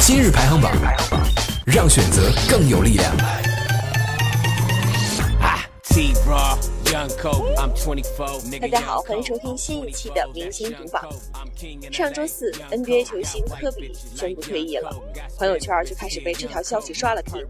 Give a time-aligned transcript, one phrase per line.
[0.00, 0.70] 今日排行榜，
[1.64, 3.10] 让选择更有力量。
[6.92, 11.08] 大家好，欢迎收听新一期的明星读榜。
[11.90, 14.90] 上周四，NBA 球星科比宣布退役了，
[15.38, 17.44] 朋友圈就开始被这条消息刷了屏。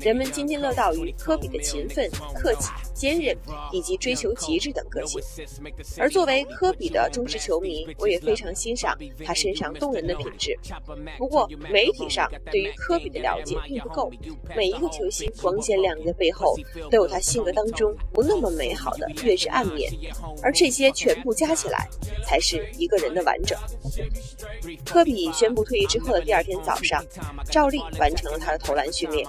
[0.00, 3.36] 人们津津乐道于科比的勤奋、客气、坚韧
[3.72, 5.20] 以及追求极致等个性。
[5.98, 10.58] 而作为科比的忠实球迷，我也非常欣赏他身上动人的品质。
[11.18, 14.10] 不过，媒体上对于科比的了解并不够。
[14.56, 16.56] 每一个球星光鲜亮丽的背后，
[16.90, 19.92] 都有他性格当中不那么美好的越是暗面，
[20.42, 21.88] 而这些全部加起来，
[22.24, 23.58] 才是一个人的完整。
[24.84, 27.04] 科比宣布退役之后的第二天早上，
[27.50, 29.26] 照例完成了他的投篮训练。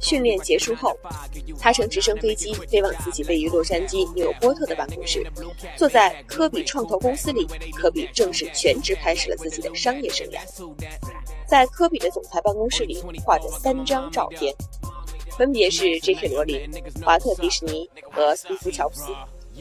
[0.00, 0.96] 训练结束后，
[1.58, 5.26] 他乘直升飞机飞往自己位于洛杉矶纽波特的办公室，
[5.76, 10.40] 坐在科比创投公司里，科比正式全职开始了自己的商业生涯。
[11.46, 14.54] 在科比的总裁办公室里，挂着三张照片，
[15.36, 16.28] 分别是 J.K.
[16.28, 16.70] 罗琳、
[17.04, 19.12] 华特迪士尼和斯蒂夫乔布斯。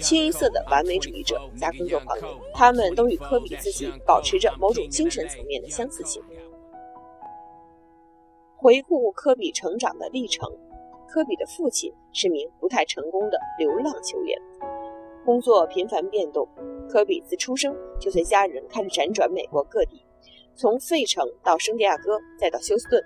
[0.01, 6.21] 清一色的完美主义者加工作狂人，他们都与科比自己保持着某种精神层面的相似性。
[8.55, 10.49] 回顾科比成长的历程，
[11.07, 14.35] 科比的父亲是名不太成功的流浪球员，
[15.23, 16.47] 工作频繁变动。
[16.89, 20.03] 科比自出生就随家人开始辗转美国各地，
[20.55, 23.01] 从费城到圣地亚哥，再到休斯顿。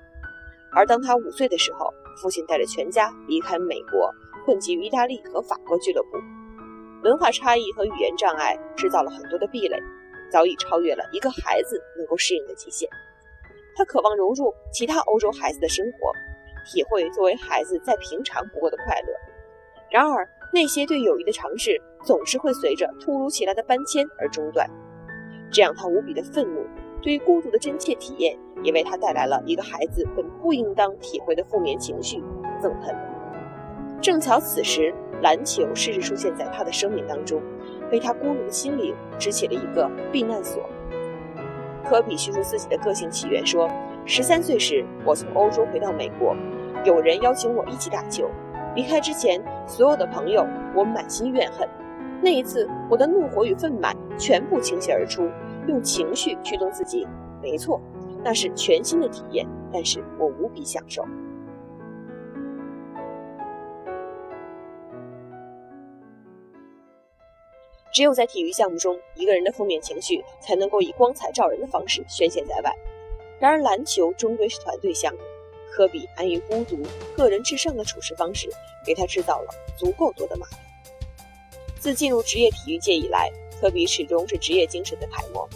[0.74, 4.12] 而当他五岁的时候，父亲带着全家离开美国，
[4.46, 6.18] 混迹于意大利和法国俱乐部。
[7.04, 9.78] 文化差异和语言障碍制造了很多的壁垒，
[10.32, 12.90] 早已超越了一个孩子能够适应的极限。
[13.76, 16.12] 他渴望融入其他欧洲孩子的生活，
[16.66, 19.08] 体会作为孩子再平常不过的快乐。
[19.92, 24.68] 然而，那些对友谊的尝试总是会随着突如其来的搬迁而中断，
[25.52, 26.66] 这让他无比的愤怒。
[27.02, 32.18] 对于孤独的真切体验，也为他带来了一个孩子本不应当体会的负面情绪——
[32.62, 32.96] 憎恨。
[34.02, 34.94] 正巧此时。
[35.24, 37.42] 篮球适时出现在他的生命当中，
[37.92, 40.62] 为他孤独的心灵支起了一个避难所。
[41.84, 43.68] 科比叙述自己的个性起源说
[44.06, 46.36] ：“十三岁时，我从欧洲回到美国，
[46.86, 48.30] 有人邀请我一起打球。
[48.76, 51.68] 离开之前，所有的朋友，我满心怨恨。
[52.22, 55.30] 那一次，我的怒火与愤满全部倾泻而出，
[55.68, 57.08] 用情绪驱动自己。
[57.42, 57.80] 没错，
[58.24, 61.06] 那是全新的体验，但是我无比享受。”
[67.94, 72.72] 只有在体育项目中，一个人的负面情绪才能够以光彩照人的方式宣泄在外。
[73.40, 75.20] 然而，篮球终归是团队项目。
[75.72, 76.78] 科比安于孤独、
[77.16, 78.50] 个人至上的处事方式，
[78.86, 80.67] 给他制造了足够多的麻烦。
[81.88, 83.32] 自进入职业体育界以来，
[83.62, 85.48] 科比始终是职业精神的楷模。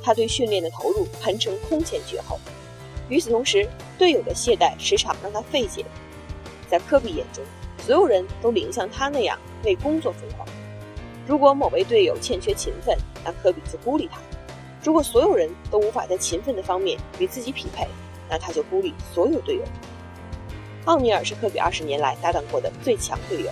[0.00, 2.38] 他对训练的投入堪称空前绝后。
[3.08, 5.84] 与此同时，队友的懈怠时常让他费解。
[6.70, 7.42] 在科比眼中，
[7.84, 10.46] 所有人都领像他那样为工作疯狂。
[11.26, 14.20] 如果某位队友欠缺勤奋，那科比就孤立他；
[14.84, 17.88] 如果所有人都无法在勤奋的方面与自己匹配，
[18.30, 19.62] 那他就孤立所有队友。
[20.84, 23.50] 奥尼尔是科比二十年来搭档过的最强队友，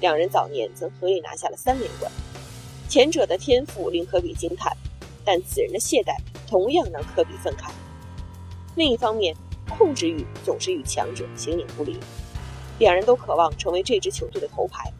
[0.00, 2.10] 两人早年曾合力拿下了三连冠。
[2.88, 4.74] 前者的天赋令科比惊叹，
[5.24, 6.16] 但此人的懈怠
[6.46, 7.70] 同样让科比愤慨。
[8.76, 9.36] 另一方面，
[9.68, 11.98] 控制欲总是与强者形影不离，
[12.78, 14.90] 两人都渴望成为这支球队的头牌。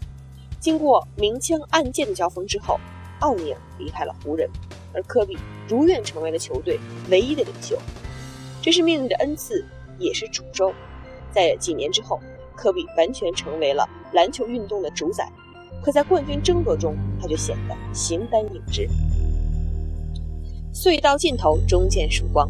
[0.60, 2.78] 经过明枪暗箭的交锋之后，
[3.20, 4.50] 奥尼尔离开了湖人，
[4.92, 5.38] 而科比
[5.68, 7.78] 如愿成为了球队唯一的领袖。
[8.60, 9.64] 这是命运的恩赐，
[9.98, 10.74] 也是诅咒。
[11.32, 12.20] 在几年之后，
[12.56, 15.30] 科比完全成为了篮球运动的主宰，
[15.82, 18.88] 可在冠军争夺中，他却显得形单影只。
[20.72, 22.48] 隧道尽头终见曙光，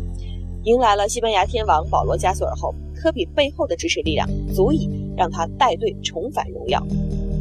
[0.64, 6.84] 迎来了西班牙天王保罗加索尔后，科比背后的支持力量足以让他带队重返荣耀。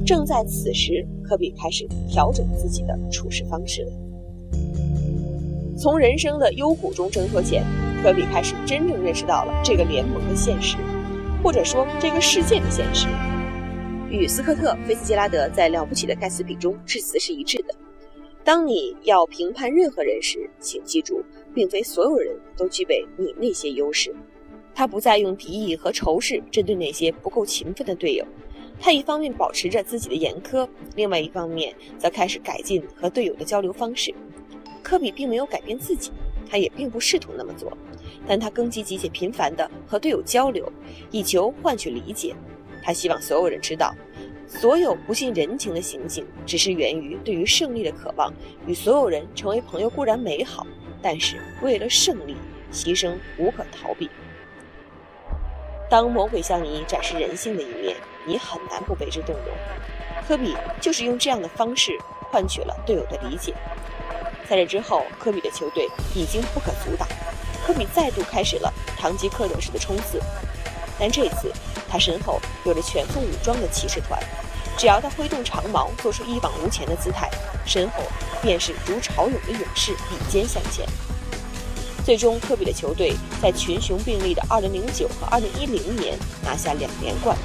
[0.05, 3.91] 正在此时，科比开始调整自己的处事方式了。
[5.77, 7.63] 从人生的幽谷中挣脱前，
[8.01, 10.77] 科比开始真正认识到了这个联盟的现实，
[11.43, 13.07] 或者说这个世界的现实。
[14.09, 17.75] 与斯科特·菲茨杰拉德在《了不起的盖茨比》中致辞是一致的。
[18.41, 21.21] 当你要评判任何人时，请记住，
[21.53, 24.15] 并非所有人都具备你那些优势。
[24.73, 28.25] 他不再用敌意和仇视针对那些不够勤奋的队友。
[28.79, 30.65] 他一方面保持着自己的严苛，
[30.95, 34.13] 另外一方面则开始改进和队友的交流方式。
[34.81, 36.11] 科比并没有改变自己，
[36.49, 37.75] 他也并不试图那么做，
[38.25, 40.71] 但他更积极且频繁地和队友交流，
[41.11, 42.33] 以求换取理解。
[42.87, 43.93] 他希望所有人知道，
[44.47, 48.31] 所有不近人情的行径只是源于对于胜利的渴望。
[48.65, 50.65] 与所有人成为朋友固然美好，
[51.01, 52.37] 但是为了胜利，
[52.71, 54.09] 牺牲无可逃避。
[55.89, 59.53] 当魔鬼向你展示人性的一面，你很难不为之动容。
[60.25, 61.91] 科比就是用这样的方式
[62.31, 63.53] 换取了队友的理解。
[64.47, 67.05] 在这之后，科比的球队已经不可阻挡，
[67.65, 70.21] 科比再度开始了堂吉诃德式的冲刺。
[70.97, 71.51] 但这次，
[71.89, 74.19] 他身后有着全副武装的骑士团，
[74.77, 77.29] 只要他挥动长矛，做出一往无前的姿态，
[77.65, 78.03] 身后
[78.41, 80.85] 便是如潮涌的勇士比肩向前。
[82.05, 87.37] 最终，科比的球队在群雄并立的2009和2010年拿下两连冠，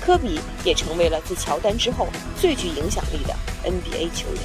[0.00, 4.42] 科比也成为了自乔丹之后最具影响力的 NBA 球员。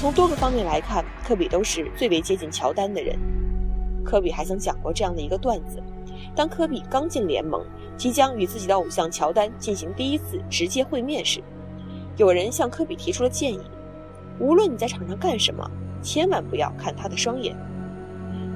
[0.00, 3.16] 从多个方面来看，科比都是最为接近乔丹的人。
[4.04, 5.80] 科比还曾讲过这样的一个段子：
[6.34, 7.62] 当科比刚进联盟，
[7.96, 11.42] 即将与自己的偶像乔丹进行第一次直接会面时，
[12.16, 13.60] 有人向科比提出了建议：
[14.38, 15.70] 无论你在场上干什么，
[16.02, 17.54] 千万不要看他的双眼。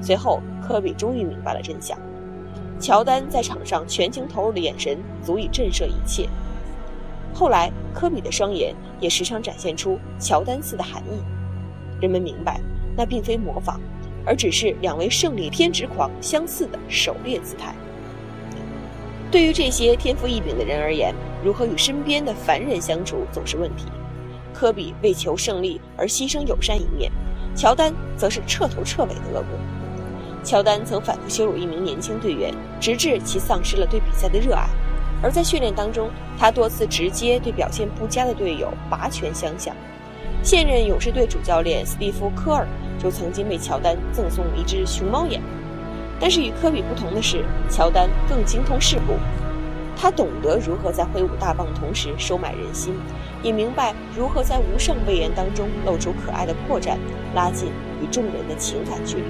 [0.00, 1.98] 随后，科比终于明白了真相：
[2.80, 6.28] 乔丹在场上全情投入的眼神足以震慑一切。
[7.34, 11.20] 后来，科比的双眼也时常展现出乔丹似的含义，
[12.00, 12.58] 人们明白，
[12.96, 13.78] 那并非模仿，
[14.26, 17.74] 而只是两位胜利偏执狂相似的狩猎姿态。
[19.30, 21.14] 对于这些天赋异禀的人而言，
[21.44, 23.86] 如何与身边的凡人相处总是问题。
[24.52, 27.12] 科比为求胜利而牺牲友善一面，
[27.54, 29.58] 乔丹则是彻头彻尾的恶魔。
[30.42, 34.66] 乔丹曾反复羞辱一名年轻队员，直至其丧失了对比赛的热爱；
[35.22, 36.08] 而在训练当中，
[36.38, 39.74] 他多次直接对表现不佳的队友拔拳相向。
[40.42, 42.66] 现任勇士队主教练斯蒂夫·科尔
[42.98, 45.40] 就曾经为乔丹赠送了一只熊猫眼。
[46.18, 49.14] 但是与科比不同的是，乔丹更精通世故，
[49.94, 52.94] 他懂得如何在挥舞大棒同时收买人心，
[53.42, 56.96] 也明白如何在无声威严当中露出可爱的破绽，
[57.34, 57.68] 拉近
[58.02, 59.24] 与众人的情感距离。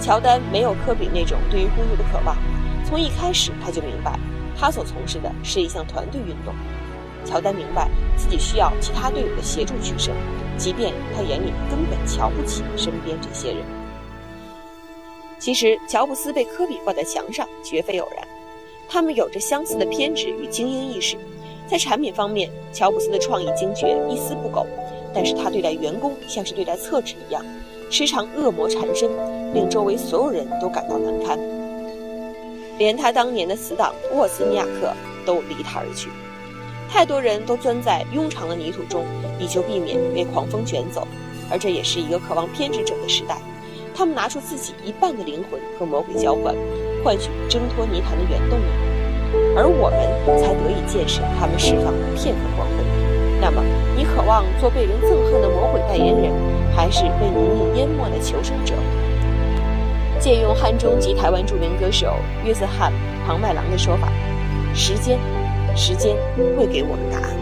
[0.00, 2.36] 乔丹没有科比那种对于孤独的渴望，
[2.84, 4.18] 从一开始他就明白，
[4.58, 6.54] 他所从事的是一项团队运动。
[7.24, 10.14] 乔丹明白自己需要其他队友的协助取胜，
[10.56, 13.64] 即便他眼里根本瞧不起身边这些人。
[15.38, 18.26] 其实，乔布斯被科比挂在墙上绝非偶然，
[18.88, 21.16] 他们有着相似的偏执与精英意识。
[21.68, 24.66] 在产品方面，乔布斯的创意精绝，一丝不苟，
[25.12, 27.44] 但是他对待员工像是对待厕纸一样。
[27.90, 29.10] 时常恶魔缠身，
[29.52, 31.38] 令周围所有人都感到难堪。
[32.78, 34.92] 连他当年的死党沃兹尼亚克
[35.24, 36.08] 都离他而去。
[36.88, 39.04] 太多人都钻在庸长的泥土中，
[39.38, 41.06] 以求避免被狂风卷走。
[41.50, 43.38] 而这也是一个渴望偏执者的时代。
[43.94, 46.54] 他们拿出自己一半的灵魂和魔鬼交换，
[47.04, 48.64] 换取挣脱泥潭的原动力。
[49.56, 49.98] 而我们
[50.38, 52.74] 才得以见识他们释放的片刻光辉。
[53.40, 53.62] 那么，
[53.96, 56.32] 你渴望做被人憎恨的魔鬼代言人？
[56.74, 58.74] 还是被泥泞淹没的求生者。
[60.18, 62.92] 借用汉中及台湾著名歌手约瑟翰·
[63.26, 64.08] 庞麦郎的说法
[64.74, 65.18] ：“时间，
[65.74, 66.14] 时间
[66.56, 67.36] 会给我们答案。”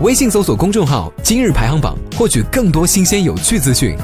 [0.00, 3.94] 微信搜索公众号“今日排行榜”，获取更多新鲜有趣资讯。